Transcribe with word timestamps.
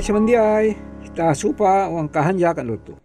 Hari 0.00 0.16
semendiai, 0.16 0.68
kita 1.04 1.36
supa 1.36 1.84
uang 1.92 2.08
kahanja 2.08 2.56
kan 2.56 2.64
lutu. 2.64 2.96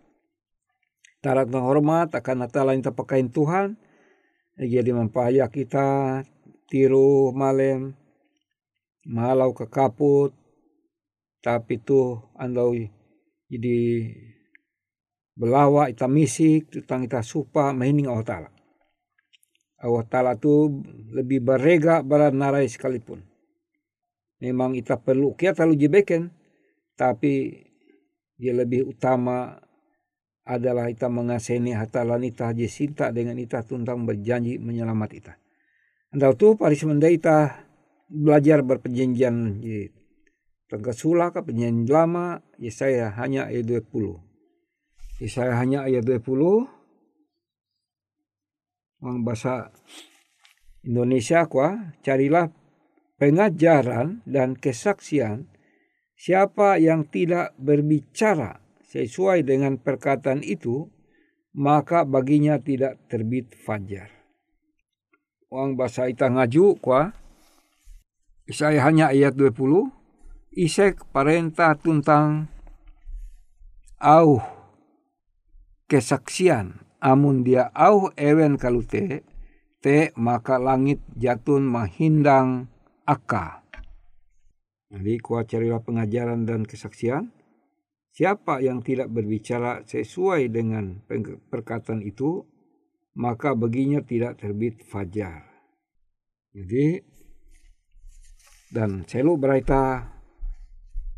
Tarat 1.19 1.43
menghormat 1.51 2.07
akan 2.15 2.47
natala 2.47 2.71
yang 2.71 2.87
terpakain 2.87 3.27
Tuhan. 3.27 3.75
Jadi 4.55 4.95
mempahaya 4.95 5.51
kita 5.51 6.23
tiru 6.71 7.35
malem 7.35 7.91
malau 9.11 9.51
ke 9.51 9.67
kaput 9.67 10.31
tapi 11.43 11.83
tu 11.83 12.15
andau 12.31 12.71
jadi 13.51 13.79
belawa 15.35 15.91
ita 15.91 16.07
misik 16.07 16.79
tentang 16.79 17.11
ita 17.11 17.19
supa 17.19 17.75
mahining 17.75 18.07
Allah 18.07 18.23
Ta'ala. 18.23 18.49
Allah 19.83 20.05
Ta'ala 20.07 20.31
tu 20.39 20.79
lebih 21.11 21.43
berrega 21.43 21.99
narai 22.31 22.71
sekalipun. 22.71 23.19
Memang 24.39 24.79
kita 24.79 24.95
perlu 24.95 25.35
kita 25.35 25.59
terlalu 25.59 25.75
jebeken, 25.75 26.44
tapi 26.95 27.63
dia 28.35 28.51
lebih 28.51 28.87
utama 28.91 29.55
adalah 30.45 30.91
kita 30.91 31.09
mengaseni 31.09 31.73
hatalan 31.73 32.21
ita 32.27 32.53
je 32.53 32.69
cinta 32.69 33.09
dengan 33.09 33.35
ita 33.39 33.65
tuntang 33.65 34.05
berjanji 34.05 34.61
menyelamat 34.61 35.09
ita. 35.15 35.33
Andau 36.13 36.37
tu 36.37 36.55
pari 36.55 36.77
semenda 36.77 37.09
ita 37.09 37.65
belajar 38.07 38.61
berperjanjian 38.61 39.59
je 39.59 39.89
ke 40.69 40.77
perjanjian 41.41 41.85
lama 41.89 42.41
Yesaya 42.57 43.13
hanya 43.17 43.49
ayat 43.49 43.65
20. 43.69 45.21
Yesaya 45.21 45.57
hanya 45.57 45.85
ayat 45.85 46.05
20. 46.05 46.21
Orang 49.01 49.21
bahasa 49.21 49.69
Indonesia 50.85 51.45
kuah 51.49 51.97
carilah 52.05 52.49
pengajaran 53.17 54.21
dan 54.25 54.53
kesaksian 54.57 55.49
siapa 56.15 56.79
yang 56.79 57.07
tidak 57.07 57.53
berbicara 57.59 58.63
sesuai 58.87 59.43
dengan 59.43 59.75
perkataan 59.75 60.41
itu, 60.41 60.87
maka 61.55 62.03
baginya 62.07 62.59
tidak 62.59 62.99
terbit 63.11 63.51
fajar. 63.55 64.11
Uang 65.51 65.79
bahasa 65.79 66.07
ita 66.07 66.27
ngaju 66.31 66.75
kuah, 66.79 67.15
saya 68.47 68.83
hanya 68.83 69.11
ayat 69.11 69.35
20, 69.35 69.91
isek 70.55 71.03
perintah 71.11 71.75
tentang 71.75 72.47
au 73.99 74.39
kesaksian 75.91 76.79
amun 77.03 77.43
dia 77.43 77.69
au 77.75 78.09
ewen 78.17 78.55
kalute 78.57 79.25
te 79.83 80.15
maka 80.17 80.57
langit 80.57 81.03
jatun 81.19 81.67
mahindang 81.67 82.71
aka. 83.05 83.64
Jadi 84.89 85.17
kuah 85.17 85.43
carilah 85.43 85.81
pengajaran 85.81 86.45
dan 86.45 86.63
kesaksian 86.63 87.33
Siapa 88.15 88.63
yang 88.63 88.79
tidak 88.79 89.11
berbicara 89.11 89.83
sesuai 89.83 90.47
dengan 90.47 91.03
perkataan 91.51 91.99
itu, 91.99 92.47
maka 93.19 93.51
baginya 93.59 93.99
tidak 93.99 94.39
terbit 94.39 94.87
fajar. 94.87 95.43
Jadi, 96.55 96.95
dan 98.71 99.03
selalu 99.03 99.33
berita 99.35 99.99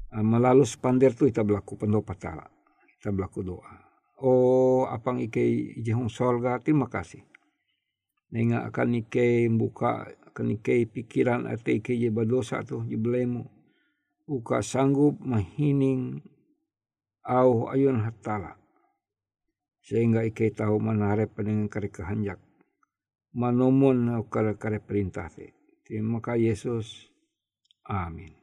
uh, 0.09 0.25
melalui 0.25 0.65
pandir 0.81 1.13
tu 1.13 1.29
kita 1.29 1.45
berlaku 1.45 1.77
pendopa 1.77 2.17
tala. 2.17 2.49
Kita 2.97 3.13
berlaku 3.13 3.45
doa. 3.45 3.77
Oh, 4.25 4.89
apang 4.89 5.21
ike 5.21 5.77
jehong 5.77 6.09
sorga, 6.09 6.57
terima 6.57 6.89
kasih. 6.89 7.21
Nenga 8.33 8.65
akan 8.73 9.05
ike 9.05 9.45
buka, 9.53 10.17
akan 10.33 10.57
ike 10.57 10.89
pikiran 10.89 11.45
atau 11.45 11.77
ike 11.77 11.93
je 11.93 12.09
berdosa 12.09 12.65
tu, 12.65 12.81
je 12.89 12.97
belemu. 12.97 13.56
Uka 14.27 14.59
sanggup 14.59 15.17
mahining 15.23 16.19
au 17.23 17.71
ayun 17.71 18.03
hatala. 18.03 18.59
Sehingga 19.79 20.27
ike 20.27 20.51
tahu 20.51 20.83
manare 20.83 21.31
dengan 21.31 21.71
kare 21.71 21.87
kehanjak 21.87 22.43
manomun 23.37 24.11
kare 24.27 24.59
kare 24.59 24.83
perintah 24.83 25.31
te. 25.31 25.55
Terima 25.87 26.19
kasih 26.19 26.51
Yesus. 26.51 27.07
Amin. 27.87 28.35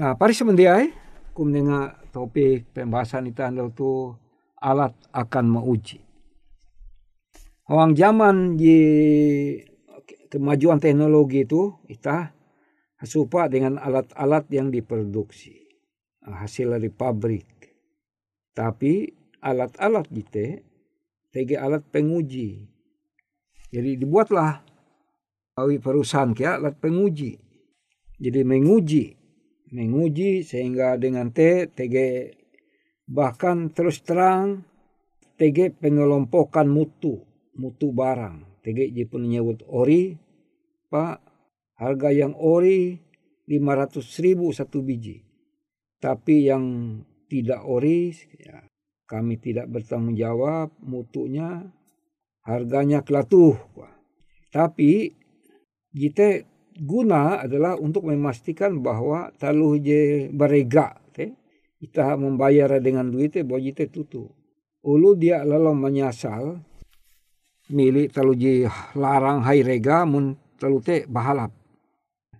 Nah 0.00 0.16
pari 0.16 0.32
semendiai 0.32 0.88
kum 1.36 1.52
dengan 1.52 1.92
topik 2.08 2.72
pembahasan 2.72 3.28
itu 3.28 3.44
anda 3.44 3.68
tu 3.68 4.16
alat 4.58 4.90
akan 5.14 5.44
menguji 5.54 6.02
Orang 7.68 7.92
zaman 7.92 8.56
di 8.56 8.80
kemajuan 10.32 10.80
teknologi 10.80 11.44
itu 11.44 11.76
kita 11.84 12.32
supa 13.06 13.46
dengan 13.46 13.78
alat-alat 13.78 14.50
yang 14.50 14.74
diproduksi 14.74 15.68
hasil 16.26 16.76
dari 16.76 16.90
pabrik. 16.90 17.46
Tapi 18.52 19.06
alat-alat 19.38 20.06
kita 20.10 20.58
tiga 21.30 21.62
alat 21.62 21.86
penguji. 21.88 22.66
Jadi 23.68 24.00
dibuatlah 24.00 24.64
perusahaan 25.54 26.34
kia 26.34 26.58
alat 26.58 26.74
penguji. 26.80 27.38
Jadi 28.18 28.40
menguji, 28.42 29.04
menguji 29.70 30.42
sehingga 30.42 30.98
dengan 30.98 31.30
T 31.30 31.70
TG 31.70 31.96
bahkan 33.06 33.70
terus 33.70 34.02
terang 34.02 34.66
TG 35.38 35.78
pengelompokan 35.78 36.66
mutu, 36.66 37.22
mutu 37.54 37.94
barang. 37.94 38.58
TG 38.58 39.06
pun 39.06 39.22
nyebut 39.22 39.62
ori, 39.70 40.18
Pak, 40.90 41.27
harga 41.78 42.10
yang 42.10 42.34
ori 42.34 42.98
500 43.46 44.24
ribu 44.26 44.50
satu 44.52 44.84
biji. 44.84 45.24
Tapi 45.98 46.46
yang 46.46 46.64
tidak 47.26 47.64
ori, 47.64 48.12
ya, 48.38 48.62
kami 49.08 49.40
tidak 49.40 49.66
bertanggung 49.72 50.14
jawab 50.14 50.70
mutunya, 50.84 51.64
harganya 52.44 53.02
kelatuh. 53.02 53.56
Tapi 54.52 55.10
kita 55.90 56.44
guna 56.78 57.42
adalah 57.42 57.74
untuk 57.80 58.06
memastikan 58.06 58.78
bahwa 58.78 59.32
taluh 59.40 59.80
je 59.80 60.30
berega. 60.30 60.98
Kita 61.78 62.18
membayar 62.18 62.82
dengan 62.82 63.06
duit 63.06 63.38
bahwa 63.46 63.62
kita 63.62 63.86
tutup. 63.86 64.34
Ulu 64.82 65.14
dia 65.14 65.46
lalu 65.46 65.78
menyasal 65.78 66.58
milik 67.70 68.14
talu 68.14 68.34
je 68.34 68.66
larang 68.98 69.46
hai 69.46 69.62
rega 69.62 70.02
mun 70.02 70.34
talu 70.58 70.82
te 70.82 71.06
bahalap. 71.06 71.57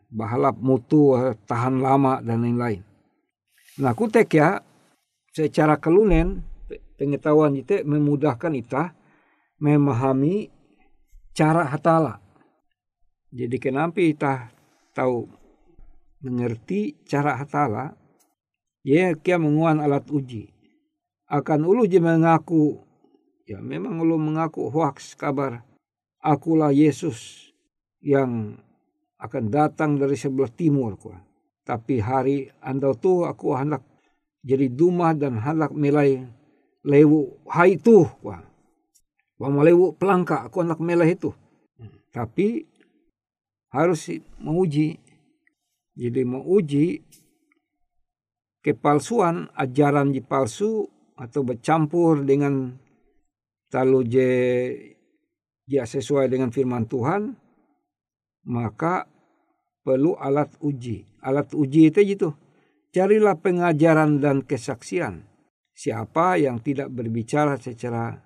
Bahalap 0.08 0.56
mutu 0.56 1.12
tahan 1.44 1.84
lama 1.84 2.24
dan 2.24 2.40
lain-lain. 2.40 2.80
Nah 3.78 3.92
kutek 3.92 4.32
ya 4.32 4.64
secara 5.36 5.76
kelunen 5.76 6.42
pengetahuan 6.96 7.54
kita 7.54 7.84
memudahkan 7.84 8.52
kita 8.58 8.96
memahami 9.60 10.48
cara 11.36 11.68
hatala. 11.68 12.18
Jadi 13.28 13.56
kenapa 13.60 14.00
kita 14.00 14.48
tahu 14.96 15.28
mengerti 16.24 16.98
cara 17.06 17.38
hatala, 17.38 17.94
ya 18.82 19.14
kia 19.14 19.38
menguan 19.38 19.78
alat 19.78 20.08
uji. 20.10 20.50
Akan 21.28 21.62
ulu 21.62 21.84
je 21.84 22.00
mengaku, 22.00 22.80
ya 23.44 23.60
memang 23.60 24.00
ulu 24.00 24.16
mengaku 24.16 24.72
hoax 24.72 25.12
kabar, 25.12 25.62
akulah 26.24 26.72
Yesus 26.72 27.52
yang 28.00 28.56
akan 29.18 29.50
datang 29.50 29.98
dari 29.98 30.14
sebelah 30.14 30.50
timur. 30.50 30.94
Kuah. 30.98 31.20
Tapi 31.66 32.00
hari 32.00 32.48
anda 32.62 32.94
tu 32.96 33.26
aku 33.26 33.52
hendak 33.52 33.84
jadi 34.40 34.70
dumah 34.72 35.12
dan 35.12 35.36
hendak 35.36 35.74
melai 35.74 36.24
lewu 36.86 37.36
hai 37.50 37.76
tu. 37.76 38.06
Wah. 38.24 38.40
Wah 39.38 39.50
lewu 39.50 39.94
pelangka 39.94 40.46
aku 40.46 40.64
hendak 40.64 40.80
melai 40.80 41.18
itu. 41.18 41.34
Tapi 42.14 42.64
harus 43.74 44.08
menguji. 44.40 44.96
Jadi 45.98 46.22
menguji 46.22 46.86
kepalsuan 48.62 49.50
ajaran 49.58 50.14
di 50.14 50.22
palsu 50.22 50.86
atau 51.18 51.42
bercampur 51.42 52.22
dengan 52.22 52.70
talu 53.66 54.06
je 54.06 54.30
ya 55.66 55.84
sesuai 55.84 56.30
dengan 56.30 56.54
firman 56.54 56.86
Tuhan 56.86 57.47
maka 58.48 59.04
perlu 59.84 60.16
alat 60.16 60.56
uji 60.64 61.08
alat 61.22 61.50
uji 61.54 61.90
itu 61.90 62.00
gitu. 62.04 62.28
Carilah 62.88 63.36
pengajaran 63.36 64.18
dan 64.18 64.40
kesaksian. 64.42 65.28
Siapa 65.76 66.40
yang 66.40 66.58
tidak 66.58 66.90
berbicara 66.90 67.54
secara 67.60 68.16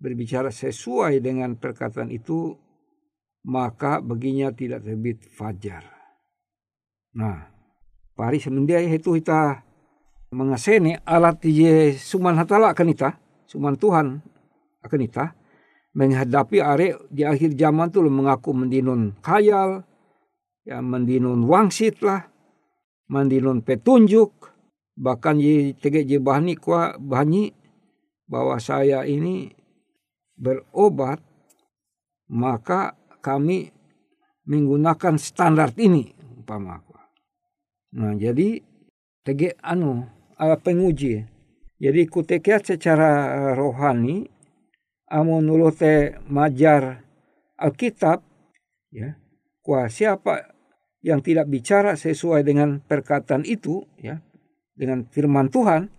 berbicara 0.00 0.48
sesuai 0.48 1.20
dengan 1.20 1.58
perkataan 1.58 2.08
itu, 2.08 2.54
maka 3.44 4.00
baginya 4.00 4.52
tidak 4.54 4.86
terbit 4.86 5.26
fajar. 5.28 5.84
Nah, 7.16 7.50
pari 8.16 8.40
semendia 8.40 8.80
itu 8.80 9.16
kita 9.16 9.64
mengaseni 10.32 10.96
alat 11.04 11.40
je 11.44 11.96
suman 11.96 12.36
hatala 12.38 12.72
akan 12.72 12.86
kita, 12.92 13.10
suman 13.44 13.76
Tuhan 13.76 14.22
akan 14.84 15.00
kita, 15.04 15.34
menghadapi 15.96 16.60
are 16.60 17.08
di 17.08 17.24
akhir 17.24 17.56
zaman 17.56 17.88
tu 17.88 18.04
mengaku 18.04 18.52
mendinun 18.52 19.16
khayal, 19.24 19.80
ya 20.68 20.84
mendinun 20.84 21.48
wangsit 21.48 22.04
lah, 22.04 22.28
mendinun 23.08 23.64
petunjuk, 23.64 24.52
bahkan 24.92 25.40
ye 25.40 25.72
tege 25.72 26.04
je 26.04 26.20
bahani 26.20 26.60
kwa 26.60 27.00
bahwa 28.28 28.60
saya 28.60 29.08
ini 29.08 29.56
berobat, 30.36 31.24
maka 32.28 32.92
kami 33.24 33.72
menggunakan 34.44 35.16
standar 35.16 35.72
ini 35.80 36.12
umpama. 36.36 36.84
Nah 37.96 38.12
jadi 38.12 38.60
tege 39.24 39.56
anu 39.64 40.04
ala 40.36 40.60
penguji. 40.60 41.24
Jadi 41.76 42.08
kutekia 42.08 42.56
secara 42.60 43.52
rohani 43.52 44.35
amun 45.10 45.46
te 45.74 46.18
majar 46.26 47.02
Alkitab 47.56 48.20
ya. 48.92 49.16
Kuah 49.62 49.90
siapa 49.90 50.54
yang 51.02 51.22
tidak 51.22 51.50
bicara 51.50 51.98
sesuai 51.98 52.46
dengan 52.46 52.78
perkataan 52.78 53.42
itu 53.42 53.82
ya 53.98 54.22
dengan 54.78 55.06
firman 55.10 55.50
Tuhan 55.50 55.90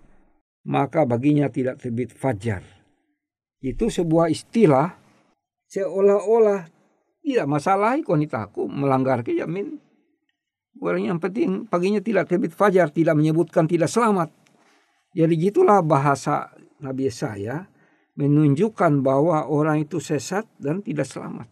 maka 0.67 1.03
baginya 1.07 1.47
tidak 1.51 1.79
terbit 1.79 2.11
fajar. 2.11 2.63
Itu 3.63 3.91
sebuah 3.91 4.31
istilah 4.31 4.95
seolah-olah 5.67 6.67
tidak 7.23 7.47
masalah 7.47 7.99
aku 7.99 8.63
melanggar 8.71 9.23
kejamin. 9.23 9.79
Orang 10.77 11.03
yang 11.03 11.19
penting 11.19 11.65
paginya 11.65 11.99
tidak 11.99 12.29
terbit 12.29 12.53
fajar, 12.53 12.93
tidak 12.93 13.17
menyebutkan 13.17 13.65
tidak 13.65 13.89
selamat. 13.89 14.29
Jadi 15.11 15.33
gitulah 15.35 15.81
bahasa 15.81 16.53
Nabi 16.77 17.09
Yesaya 17.09 17.65
menunjukkan 18.17 19.05
bahwa 19.05 19.45
orang 19.45 19.86
itu 19.86 20.01
sesat 20.01 20.50
dan 20.57 20.81
tidak 20.81 21.05
selamat. 21.05 21.45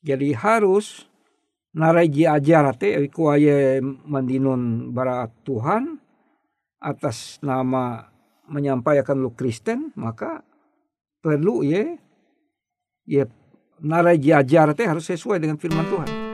Jadi 0.00 0.32
harus 0.32 1.04
naraji 1.76 2.24
ajarate 2.24 2.96
kuaya 3.12 3.84
mandinun 3.84 4.90
bara 4.96 5.28
Tuhan 5.44 6.00
atas 6.80 7.36
nama 7.44 8.08
menyampaikan 8.48 9.20
lu 9.20 9.36
Kristen 9.36 9.92
maka 10.00 10.40
perlu 11.20 11.60
ya 11.66 11.84
ya 13.04 13.28
naraji 13.84 14.32
ajarate 14.32 14.88
harus 14.88 15.04
sesuai 15.04 15.36
dengan 15.36 15.60
firman 15.60 15.84
Tuhan. 15.84 16.25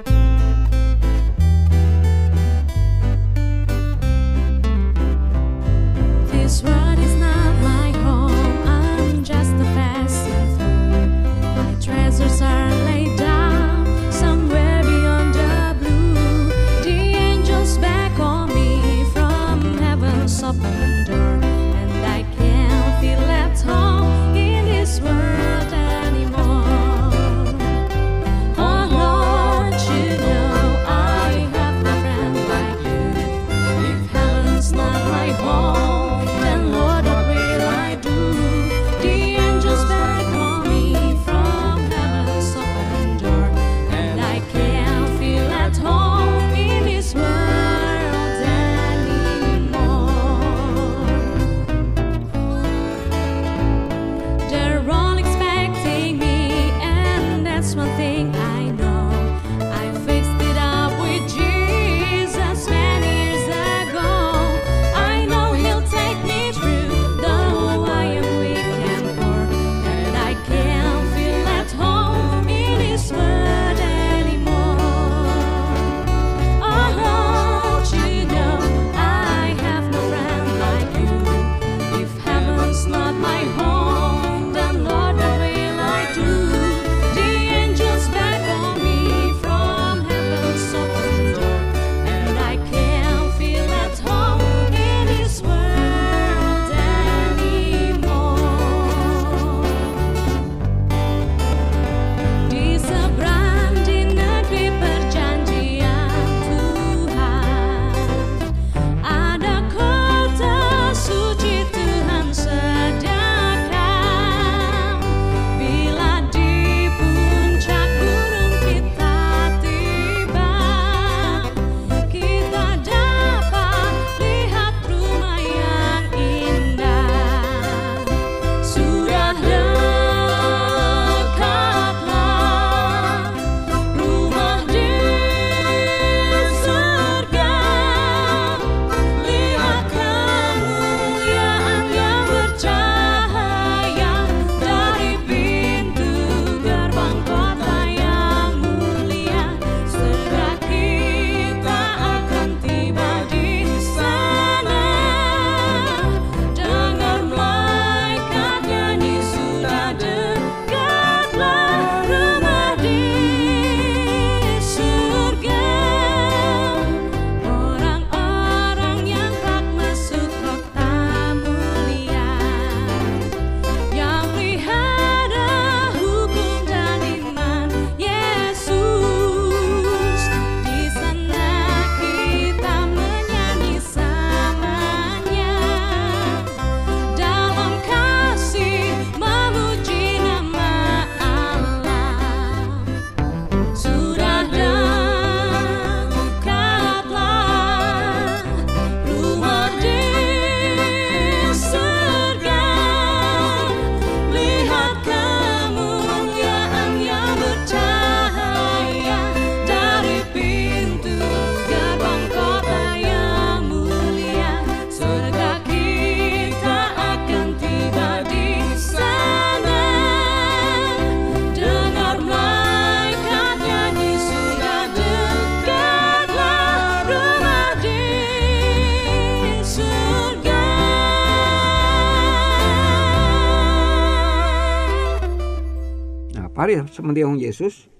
Hari 236.62 236.78
semendiang 236.86 237.34
Yesus 237.42 237.90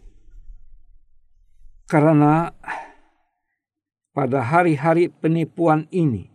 karena 1.90 2.54
pada 4.14 4.38
hari-hari 4.38 5.10
penipuan 5.10 5.90
ini 5.90 6.30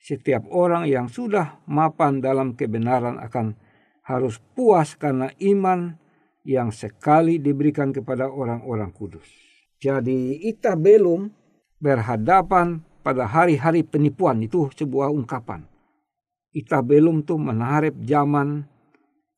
setiap 0.00 0.48
orang 0.48 0.88
yang 0.88 1.04
sudah 1.04 1.60
mapan 1.68 2.24
dalam 2.24 2.56
kebenaran 2.56 3.20
akan 3.20 3.60
harus 4.08 4.40
puas 4.56 4.96
karena 4.96 5.28
iman 5.36 6.00
yang 6.48 6.72
sekali 6.72 7.36
diberikan 7.36 7.92
kepada 7.92 8.24
orang-orang 8.24 8.88
kudus. 8.96 9.28
Jadi 9.76 10.40
kita 10.40 10.80
belum 10.80 11.28
berhadapan 11.76 12.80
pada 13.04 13.28
hari-hari 13.28 13.84
penipuan 13.84 14.40
itu 14.40 14.72
sebuah 14.72 15.12
ungkapan. 15.12 15.68
Kita 16.56 16.80
belum 16.80 17.20
tuh 17.28 17.36
menarik 17.36 18.00
zaman 18.00 18.64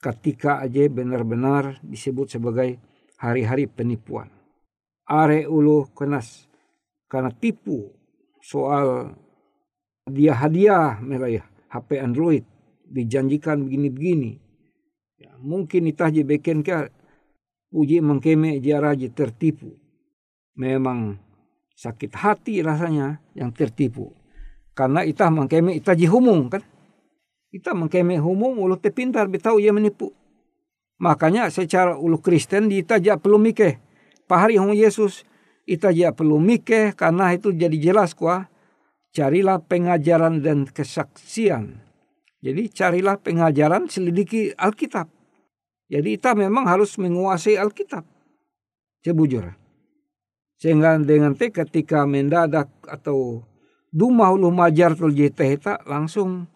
ketika 0.01 0.63
aja 0.63 0.87
benar-benar 0.89 1.81
disebut 1.83 2.37
sebagai 2.37 2.79
hari-hari 3.17 3.67
penipuan. 3.67 4.29
Are 5.07 5.47
ulu 5.47 5.87
kenas 5.95 6.51
karena 7.07 7.31
tipu 7.31 7.95
soal 8.43 9.15
dia 10.11 10.35
hadiah 10.35 10.99
melayah 10.99 11.47
HP 11.71 11.99
Android 11.99 12.45
dijanjikan 12.87 13.67
begini-begini. 13.67 14.39
Ya, 15.19 15.35
mungkin 15.41 15.91
itah 15.91 16.11
je 16.11 16.23
beken 16.23 16.63
ke 16.63 16.91
uji 17.75 17.99
mengkeme 18.03 18.59
jaraji 18.63 19.11
tertipu. 19.11 19.75
Memang 20.57 21.19
sakit 21.77 22.13
hati 22.17 22.63
rasanya 22.63 23.21
yang 23.37 23.51
tertipu. 23.53 24.15
Karena 24.77 25.03
itah 25.03 25.33
mengkeme 25.33 25.75
itah 25.77 25.97
ji 25.97 26.07
humung 26.07 26.53
kan. 26.53 26.63
Kita 27.57 27.73
mengkeme 27.73 28.21
humung 28.21 28.61
ulu 28.61 28.77
te 28.77 28.93
pintar 28.93 29.33
betau 29.33 29.57
ia 29.57 29.73
menipu. 29.73 30.13
Makanya 31.01 31.49
secara 31.49 31.97
ulu 31.97 32.21
Kristen 32.21 32.69
di 32.69 32.85
ita 32.85 33.01
perlu 33.01 33.41
mikeh. 33.41 33.81
Pahari 34.29 34.61
hong 34.61 34.77
Yesus 34.77 35.25
ita 35.65 35.89
perlu 36.13 36.37
mikeh 36.37 36.93
karena 36.93 37.33
itu 37.33 37.57
jadi 37.57 37.77
jelas 37.81 38.13
kuah. 38.13 38.53
Carilah 39.17 39.65
pengajaran 39.65 40.45
dan 40.45 40.69
kesaksian 40.69 41.87
jadi 42.47 42.71
carilah 42.71 43.19
pengajaran 43.19 43.91
selidiki 43.91 44.55
Alkitab. 44.55 45.11
Jadi 45.91 46.15
kita 46.15 46.39
memang 46.39 46.71
harus 46.71 46.95
menguasai 46.95 47.59
Alkitab. 47.59 48.07
Sebujur. 49.03 49.51
Sehingga 50.55 50.95
dengan 51.03 51.35
te 51.35 51.51
ketika 51.51 52.07
mendadak 52.07 52.71
atau 52.87 53.43
dumah 53.91 54.31
ulu 54.31 54.55
majar 54.55 54.95
tul 54.95 55.11
jeta 55.11 55.83
langsung 55.91 56.47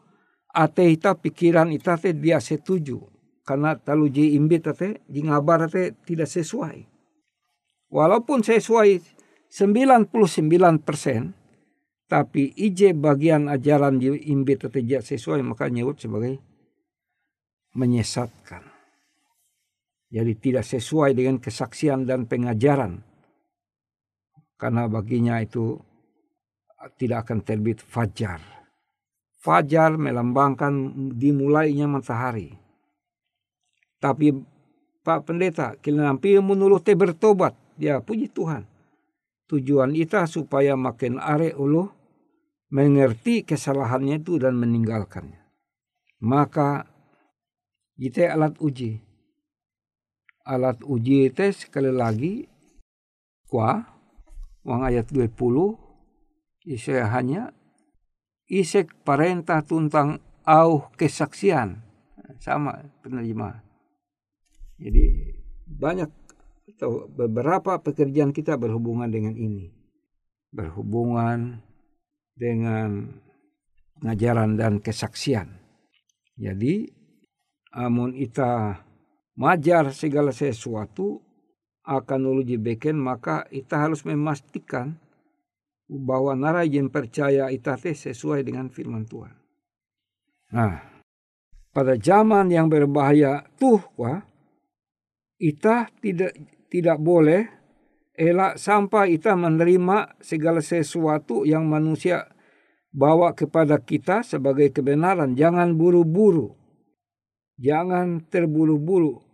ate 0.55 0.91
ita 0.91 1.15
pikiran 1.15 1.71
ita 1.71 1.97
te 1.99 2.15
dia 2.15 2.43
setuju. 2.43 3.01
Karena 3.47 3.75
talu 3.75 4.11
ji 4.13 4.39
imbit 4.39 4.67
te 4.67 5.03
jingabar 5.11 5.67
te 5.71 5.95
tidak 6.07 6.31
sesuai. 6.31 6.87
Walaupun 7.91 8.47
sesuai 8.47 9.03
99 9.51 10.07
persen, 10.87 11.35
tapi 12.07 12.55
ije 12.55 12.95
bagian 12.95 13.51
ajaran 13.51 13.99
di 13.99 14.31
imbit 14.31 14.63
tidak 14.71 15.03
sesuai 15.03 15.43
maka 15.43 15.67
nyebut 15.67 15.99
sebagai 15.99 16.39
menyesatkan. 17.75 18.67
Jadi 20.11 20.33
tidak 20.43 20.67
sesuai 20.67 21.15
dengan 21.15 21.39
kesaksian 21.39 22.03
dan 22.03 22.27
pengajaran. 22.27 22.99
Karena 24.59 24.91
baginya 24.91 25.39
itu 25.39 25.79
tidak 26.99 27.31
akan 27.31 27.39
terbit 27.47 27.79
fajar. 27.79 28.60
Fajar 29.41 29.97
melambangkan 29.97 30.93
dimulainya 31.17 31.89
matahari. 31.89 32.53
Tapi 33.97 34.37
Pak 35.01 35.25
Pendeta, 35.25 35.77
nampi 35.81 36.37
menuluh 36.41 36.81
te 36.81 36.93
bertobat. 36.93 37.57
Ya 37.81 38.05
puji 38.05 38.29
Tuhan. 38.29 38.69
Tujuan 39.49 39.97
kita 39.97 40.29
supaya 40.29 40.77
makin 40.77 41.17
are 41.17 41.57
uluh 41.57 41.89
mengerti 42.69 43.43
kesalahannya 43.43 44.21
itu 44.21 44.37
dan 44.37 44.61
meninggalkannya. 44.61 45.41
Maka 46.21 46.85
kita 47.97 48.37
alat 48.37 48.61
uji. 48.61 49.01
Alat 50.45 50.85
uji 50.85 51.33
itu 51.33 51.49
sekali 51.53 51.89
lagi 51.89 52.45
kuah 53.49 53.83
wang 54.63 54.85
ayat 54.87 55.09
20 55.09 55.33
isi 56.69 56.93
hanya 56.93 57.51
isek 58.51 58.91
perintah 59.07 59.63
tentang 59.63 60.19
au 60.43 60.91
kesaksian 60.99 61.79
sama 62.43 62.83
penerjemah. 63.07 63.63
Jadi 64.83 65.05
banyak 65.71 66.11
atau 66.81 67.07
beberapa 67.07 67.79
pekerjaan 67.79 68.35
kita 68.35 68.59
berhubungan 68.59 69.07
dengan 69.07 69.37
ini. 69.39 69.71
Berhubungan 70.51 71.63
dengan 72.35 73.21
ngajaran 74.03 74.57
dan 74.57 74.81
kesaksian. 74.81 75.61
Jadi 76.41 76.89
amun 77.77 78.17
ita 78.17 78.81
majar 79.37 79.93
segala 79.93 80.33
sesuatu 80.33 81.21
akan 81.85 82.21
ulu 82.27 82.43
beken 82.57 82.97
maka 82.97 83.45
ita 83.53 83.77
harus 83.77 84.03
memastikan 84.09 84.97
bahwa 85.91 86.39
narajen 86.39 86.87
percaya 86.87 87.51
ita 87.51 87.75
teh 87.75 87.99
sesuai 87.99 88.47
dengan 88.47 88.71
firman 88.71 89.03
Tuhan. 89.11 89.35
Nah, 90.55 90.79
pada 91.75 91.99
zaman 91.99 92.47
yang 92.55 92.71
berbahaya 92.71 93.43
tuh 93.59 93.83
wah, 93.99 94.23
ita 95.43 95.91
tidak 95.99 96.39
tidak 96.71 96.99
boleh 97.03 97.51
elak 98.15 98.55
sampai 98.55 99.19
kita 99.19 99.35
menerima 99.35 100.15
segala 100.23 100.63
sesuatu 100.63 101.43
yang 101.43 101.67
manusia 101.67 102.31
bawa 102.95 103.35
kepada 103.35 103.83
kita 103.83 104.23
sebagai 104.23 104.71
kebenaran. 104.71 105.35
Jangan 105.35 105.75
buru-buru. 105.75 106.55
Jangan 107.59 108.31
terburu-buru. 108.31 109.27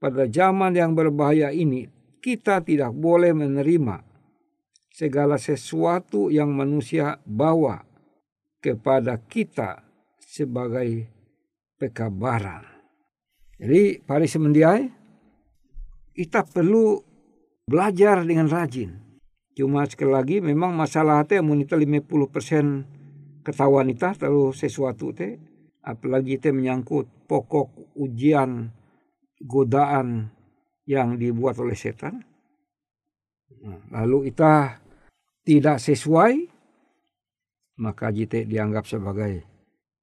Pada 0.00 0.24
zaman 0.24 0.72
yang 0.72 0.96
berbahaya 0.96 1.52
ini, 1.52 1.84
kita 2.24 2.64
tidak 2.64 2.96
boleh 2.96 3.36
menerima 3.36 4.09
segala 5.00 5.40
sesuatu 5.40 6.28
yang 6.28 6.52
manusia 6.52 7.16
bawa 7.24 7.80
kepada 8.60 9.16
kita 9.16 9.80
sebagai 10.20 11.08
pekabaran. 11.80 12.60
Jadi, 13.56 14.04
pari 14.04 14.28
semendiai, 14.28 14.84
kita 16.12 16.44
perlu 16.44 17.00
belajar 17.64 18.20
dengan 18.28 18.44
rajin. 18.44 18.92
Cuma 19.56 19.88
sekali 19.88 20.12
lagi 20.12 20.36
memang 20.44 20.76
masalah 20.76 21.24
teh 21.24 21.40
munita 21.40 21.80
50% 21.80 23.40
ketahuan 23.40 23.88
kita 23.88 24.20
terlalu 24.20 24.52
sesuatu 24.52 25.16
teh 25.16 25.40
apalagi 25.80 26.36
teh 26.36 26.52
menyangkut 26.52 27.08
pokok 27.24 27.96
ujian 27.96 28.68
godaan 29.40 30.28
yang 30.84 31.16
dibuat 31.16 31.56
oleh 31.56 31.76
setan. 31.76 32.20
Nah, 33.60 33.80
lalu 33.92 34.32
kita 34.32 34.80
tidak 35.44 35.80
sesuai 35.80 36.48
maka 37.80 38.12
jite 38.12 38.44
dianggap 38.44 38.84
sebagai 38.84 39.40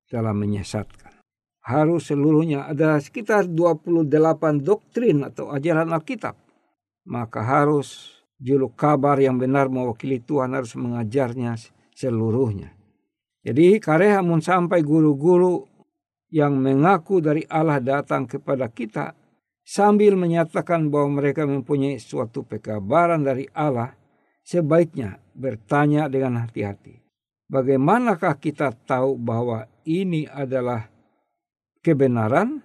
telah 0.09 0.33
menyesatkan. 0.33 1.21
Harus 1.61 2.09
seluruhnya 2.09 2.65
ada 2.65 2.97
sekitar 2.97 3.45
28 3.45 4.07
doktrin 4.65 5.21
atau 5.27 5.53
ajaran 5.53 5.93
Alkitab 5.93 6.47
maka 7.07 7.39
harus 7.41 8.19
julu 8.37 8.69
kabar 8.75 9.17
yang 9.17 9.39
benar 9.39 9.71
mewakili 9.71 10.19
Tuhan 10.19 10.53
harus 10.53 10.75
mengajarnya 10.75 11.55
seluruhnya. 11.95 12.75
Jadi 13.41 13.79
karena 13.79 14.19
mun 14.19 14.43
sampai 14.43 14.83
guru-guru 14.83 15.63
yang 16.27 16.59
mengaku 16.59 17.23
dari 17.23 17.47
Allah 17.47 17.79
datang 17.79 18.27
kepada 18.27 18.67
kita 18.67 19.15
sambil 19.63 20.19
menyatakan 20.19 20.91
bahwa 20.91 21.23
mereka 21.23 21.47
mempunyai 21.47 21.95
suatu 21.95 22.43
pekabaran 22.43 23.23
dari 23.23 23.47
Allah, 23.55 23.95
sebaiknya 24.47 25.19
bertanya 25.35 26.07
dengan 26.07 26.47
hati-hati. 26.47 27.03
Bagaimanakah 27.51 28.39
kita 28.39 28.71
tahu 28.71 29.19
bahwa 29.19 29.67
ini 29.83 30.23
adalah 30.31 30.87
kebenaran? 31.83 32.63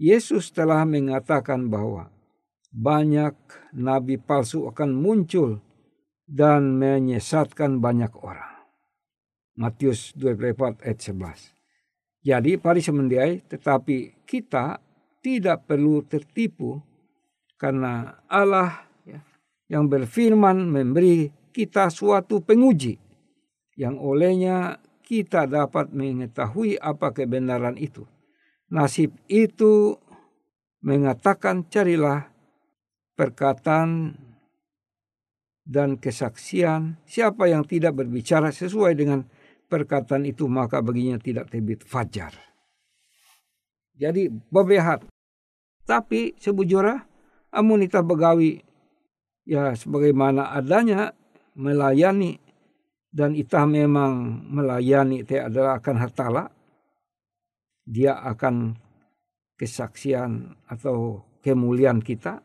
Yesus 0.00 0.48
telah 0.48 0.88
mengatakan 0.88 1.68
bahwa 1.68 2.08
banyak 2.72 3.36
nabi 3.76 4.16
palsu 4.16 4.64
akan 4.64 4.96
muncul 4.96 5.60
dan 6.24 6.80
menyesatkan 6.80 7.84
banyak 7.84 8.08
orang. 8.24 8.64
Matius 9.60 10.16
24 10.16 10.80
ayat 10.80 11.00
11. 11.04 12.24
Jadi 12.24 12.56
pari 12.56 12.80
semendiai 12.80 13.44
tetapi 13.44 14.24
kita 14.24 14.80
tidak 15.20 15.68
perlu 15.68 16.00
tertipu 16.08 16.80
karena 17.60 18.24
Allah 18.24 18.89
yang 19.70 19.86
berfirman 19.86 20.66
memberi 20.66 21.30
kita 21.54 21.86
suatu 21.94 22.42
penguji 22.42 22.98
yang 23.78 23.96
olehnya 24.02 24.82
kita 25.06 25.46
dapat 25.46 25.94
mengetahui 25.94 26.76
apa 26.78 27.14
kebenaran 27.14 27.78
itu. 27.78 28.02
Nasib 28.70 29.14
itu 29.30 29.98
mengatakan 30.82 31.66
carilah 31.70 32.30
perkataan 33.14 34.14
dan 35.66 35.98
kesaksian. 35.98 36.98
Siapa 37.06 37.50
yang 37.50 37.66
tidak 37.66 37.98
berbicara 37.98 38.50
sesuai 38.50 38.94
dengan 38.98 39.26
perkataan 39.70 40.26
itu 40.26 40.46
maka 40.50 40.82
baginya 40.82 41.18
tidak 41.18 41.50
terbit 41.50 41.86
fajar. 41.86 42.34
Jadi 43.98 44.30
bebehat. 44.30 45.06
Tapi 45.86 46.38
sebujurah 46.38 47.02
amun 47.50 47.82
ita 47.82 47.98
begawi 48.00 48.62
ya 49.50 49.74
sebagaimana 49.74 50.54
adanya 50.54 51.10
melayani 51.58 52.38
dan 53.10 53.34
ita 53.34 53.66
memang 53.66 54.46
melayani 54.46 55.26
itu 55.26 55.34
adalah 55.42 55.82
akan 55.82 55.96
hartala 55.98 56.44
dia 57.82 58.22
akan 58.22 58.78
kesaksian 59.58 60.54
atau 60.70 61.26
kemuliaan 61.42 61.98
kita. 61.98 62.38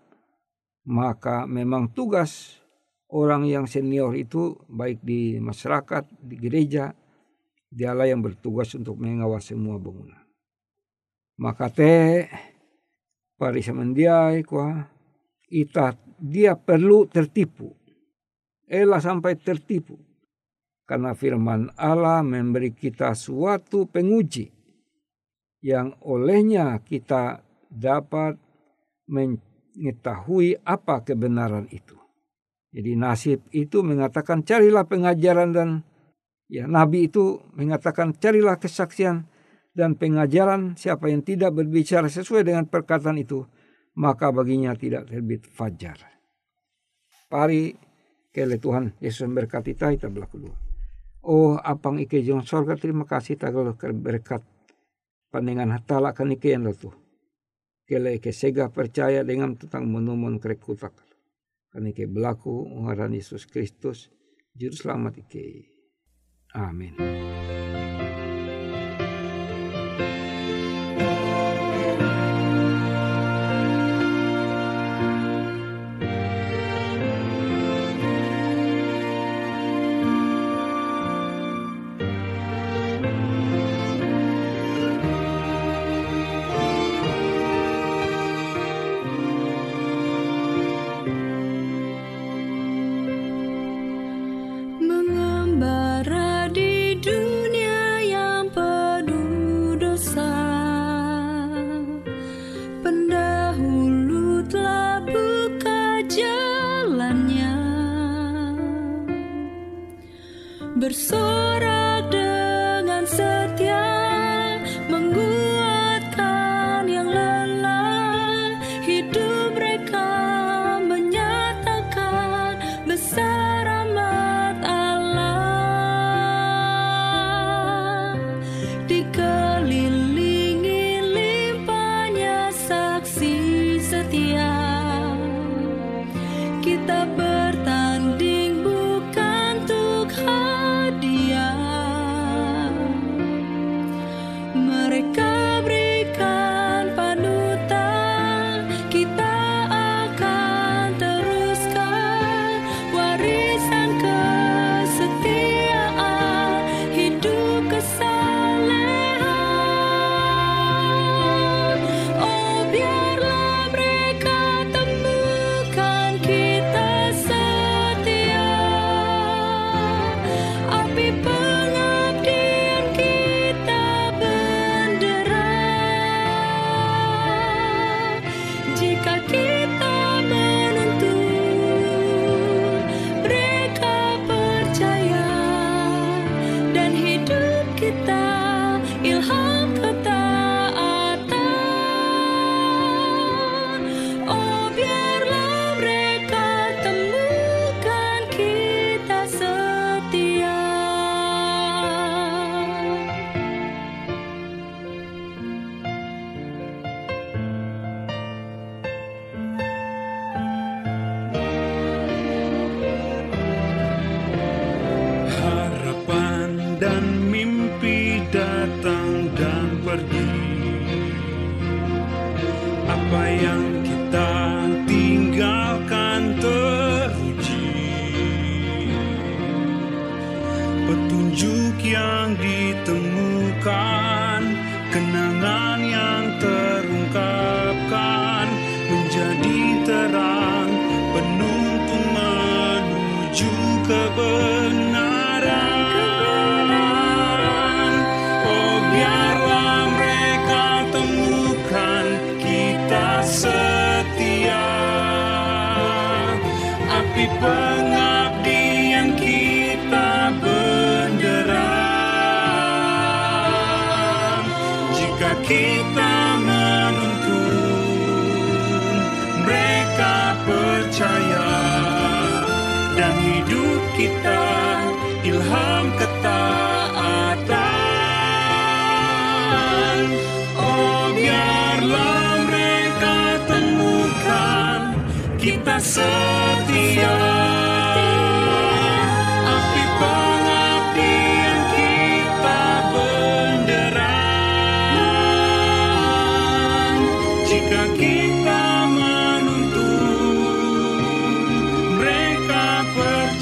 Maka 0.85 1.49
memang 1.49 1.89
tugas 1.93 2.61
orang 3.09 3.45
yang 3.45 3.65
senior 3.65 4.13
itu 4.13 4.57
baik 4.69 5.01
di 5.01 5.37
masyarakat 5.41 6.05
di 6.21 6.35
gereja 6.37 6.93
dialah 7.69 8.05
yang 8.05 8.21
bertugas 8.21 8.73
untuk 8.77 9.01
mengawasi 9.01 9.57
semua 9.57 9.81
bangunan. 9.81 10.21
Maka 11.41 11.73
teh 11.73 12.29
parisa 13.35 13.73
kuah 14.45 14.94
ita 15.49 15.93
dia 16.19 16.57
perlu 16.57 17.05
tertipu. 17.09 17.73
Elah 18.65 19.01
sampai 19.01 19.37
tertipu. 19.37 19.99
Karena 20.85 21.17
firman 21.17 21.73
Allah 21.77 22.21
memberi 22.21 22.69
kita 22.69 23.17
suatu 23.17 23.89
penguji 23.89 24.53
yang 25.65 25.97
olehnya 26.05 26.77
kita 26.85 27.41
dapat 27.73 28.37
mengetahui 29.09 30.61
apa 30.61 31.01
kebenaran 31.01 31.65
itu. 31.73 31.97
Jadi 32.69 32.91
nasib 32.93 33.39
itu 33.49 33.81
mengatakan 33.81 34.45
carilah 34.45 34.85
pengajaran 34.85 35.49
dan 35.55 35.69
ya 36.45 36.69
nabi 36.69 37.09
itu 37.09 37.41
mengatakan 37.57 38.13
carilah 38.13 38.61
kesaksian 38.61 39.25
dan 39.73 39.97
pengajaran. 39.97 40.77
Siapa 40.77 41.09
yang 41.09 41.25
tidak 41.25 41.57
berbicara 41.57 42.13
sesuai 42.13 42.45
dengan 42.45 42.69
perkataan 42.69 43.17
itu 43.17 43.49
maka 43.95 44.31
baginya 44.31 44.75
tidak 44.75 45.07
terbit 45.07 45.47
fajar. 45.47 45.97
Pari 47.31 47.73
kele 48.29 48.59
Tuhan 48.59 48.99
Yesus 48.99 49.25
memberkati 49.25 49.73
kita 49.73 49.95
kita 49.95 50.07
belah. 50.11 50.29
Oh 51.25 51.57
apang 51.57 51.97
ike 51.97 52.21
jong 52.21 52.45
sorga 52.45 52.77
terima 52.77 53.07
kasih 53.07 53.39
tagalo 53.39 53.73
berkat 53.75 54.45
pandangan 55.33 55.73
hatala 55.73 56.13
kan 56.13 56.29
ike 56.29 56.53
yang 56.53 56.69
tuh. 56.75 56.93
Kele 57.87 58.21
ike 58.21 58.29
sega 58.35 58.69
percaya 58.69 59.25
dengan 59.25 59.57
tentang 59.57 59.89
menumun 59.89 60.37
kerekutak. 60.37 60.93
Kan 61.71 61.89
ike 61.89 62.05
berlaku 62.05 62.67
ngaran 62.85 63.15
Yesus 63.15 63.49
Kristus 63.49 64.11
juru 64.53 64.75
selamat 64.75 65.25
ike. 65.25 65.71
Amin. 66.55 66.95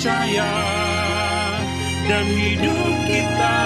percaya 0.04 0.52
dan 2.12 2.28
hidup 2.28 2.92
kita 3.08 3.60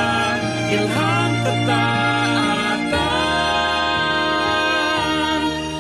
ilham 0.70 1.34
ketaatan. 1.42 3.02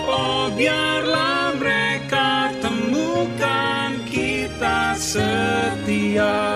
Oh 0.09 0.49
biarlah 0.57 1.53
mereka 1.61 2.57
temukan 2.57 4.01
kita 4.09 4.97
setia. 4.97 6.46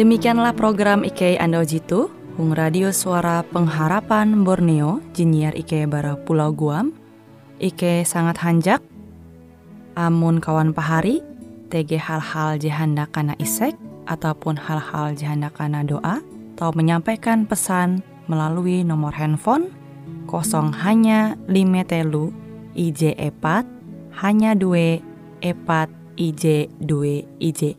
Demikianlah 0.00 0.56
program 0.56 1.04
IK 1.04 1.36
Ando 1.36 1.60
Jitu, 1.60 2.08
Hung 2.40 2.56
Radio 2.56 2.88
Suara 2.88 3.44
Pengharapan 3.44 4.48
Borneo, 4.48 5.04
Jinnyar 5.12 5.52
IK 5.52 5.84
Bara 5.92 6.16
Pulau 6.16 6.56
Guam, 6.56 6.96
IK 7.60 8.08
sangat 8.08 8.40
hanjak, 8.40 8.80
amun 10.00 10.40
kawan 10.40 10.72
pahari, 10.72 11.20
TG 11.68 12.00
hal-hal 12.00 12.56
jihanda 12.56 13.12
kana 13.12 13.36
isek, 13.36 13.76
ataupun 14.08 14.56
hal-hal 14.56 15.12
jihanda 15.12 15.52
kana 15.52 15.84
doa, 15.84 16.24
atau 16.56 16.72
menyampaikan 16.72 17.44
pesan 17.44 18.00
melalui 18.24 18.80
nomor 18.80 19.12
handphone 19.12 19.68
kosong 20.24 20.72
hanya 20.80 21.36
lima 21.44 21.84
telu 21.84 22.32
IJ 22.72 23.20
epat 23.20 23.68
hanya 24.24 24.56
dua 24.56 24.96
epat 25.44 25.92
IJ 26.16 26.72
dua 26.80 27.20
IJ. 27.36 27.76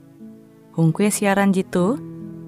Hung 0.77 0.93
kue 0.93 1.09
siaran 1.09 1.49
jitu, 1.49 2.10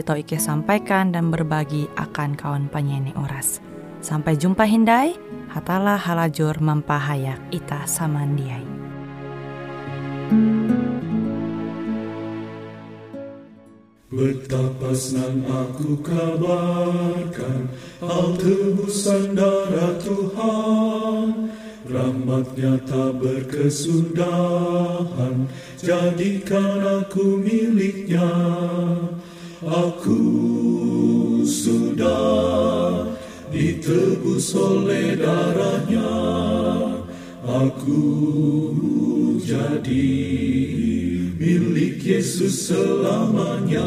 tau 0.00 0.18
Ike 0.18 0.40
sampaikan 0.40 1.12
dan 1.12 1.30
berbagi 1.30 1.86
akan 1.94 2.34
kawan 2.34 2.66
penyanyi 2.72 3.14
Uras. 3.14 3.60
Sampai 4.00 4.34
jumpa 4.34 4.66
Hindai, 4.66 5.14
hatalah 5.52 6.00
halajur 6.00 6.58
mempahayak 6.58 7.38
ita 7.54 7.84
samandiai. 7.84 8.74
Betapa 14.14 14.94
senang 14.94 15.42
aku 15.42 15.98
kabarkan 15.98 17.66
Hal 17.98 18.38
tebusan 18.38 19.34
darah 19.34 19.98
Tuhan 19.98 21.50
Rahmatnya 21.90 22.78
tak 22.86 23.18
berkesudahan 23.18 25.50
Jadikan 25.82 27.02
aku 27.02 27.42
miliknya 27.42 28.30
Aku 29.64 30.20
sudah 31.44 33.08
ditebus 33.48 34.52
oleh 34.52 35.16
darahnya 35.16 36.12
Aku 37.44 38.00
jadi 39.44 40.16
milik 41.36 42.00
Yesus 42.00 42.72
selamanya. 42.72 43.84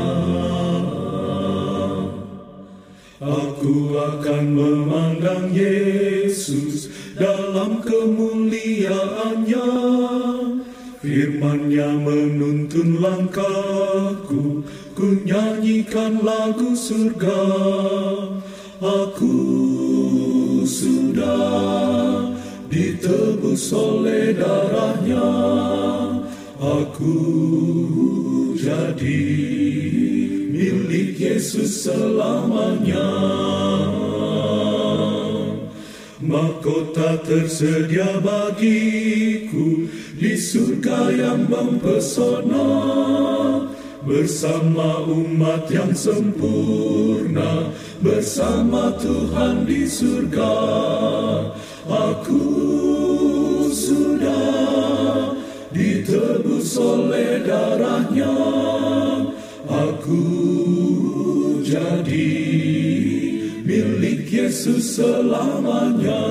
Aku 3.17 3.97
akan 3.97 4.43
memandang 4.53 5.49
Yesus 5.49 6.93
dalam 7.17 7.81
kemuliaannya. 7.81 9.65
Firman-Nya 11.07 12.03
menuntun 12.03 12.99
langkahku, 12.99 14.59
ku 14.91 15.07
nyanyikan 15.23 16.19
lagu 16.19 16.75
surga. 16.75 17.47
Aku 18.83 19.39
sudah 20.67 22.27
ditebus 22.67 23.71
oleh 23.71 24.35
darahnya. 24.35 25.31
Aku 26.59 27.15
jadi 28.59 29.31
milik 30.51 31.15
Yesus 31.15 31.87
selamanya. 31.87 33.15
Mahkota 36.19 37.23
tersedia 37.23 38.19
bagiku 38.19 39.87
di 40.17 40.33
surga 40.33 41.13
yang 41.13 41.45
mempesona 41.45 42.69
bersama 44.01 45.05
umat 45.05 45.69
yang 45.69 45.93
sempurna 45.93 47.69
bersama 48.01 48.97
Tuhan 48.97 49.69
di 49.69 49.85
surga. 49.85 50.57
Aku 51.85 52.49
sudah 53.69 55.37
ditebus 55.69 56.73
oleh 56.81 57.45
darahnya. 57.45 58.37
Aku 59.69 60.23
jadi 61.61 62.33
milik 63.61 64.25
Yesus 64.33 64.97
selamanya. 64.97 66.25